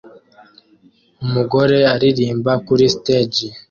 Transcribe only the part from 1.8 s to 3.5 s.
aririmba kuri stage